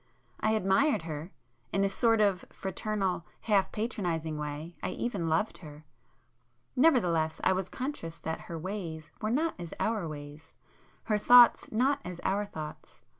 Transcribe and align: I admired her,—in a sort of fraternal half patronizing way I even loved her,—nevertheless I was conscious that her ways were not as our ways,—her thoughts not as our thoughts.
I 0.39 0.53
admired 0.53 1.03
her,—in 1.03 1.83
a 1.83 1.87
sort 1.87 2.21
of 2.21 2.43
fraternal 2.49 3.23
half 3.41 3.71
patronizing 3.71 4.35
way 4.35 4.75
I 4.81 4.89
even 4.89 5.29
loved 5.29 5.59
her,—nevertheless 5.59 7.39
I 7.43 7.53
was 7.53 7.69
conscious 7.69 8.17
that 8.17 8.41
her 8.49 8.57
ways 8.57 9.11
were 9.21 9.29
not 9.29 9.53
as 9.59 9.75
our 9.79 10.07
ways,—her 10.07 11.17
thoughts 11.19 11.71
not 11.71 11.99
as 12.03 12.19
our 12.23 12.45
thoughts. 12.47 13.01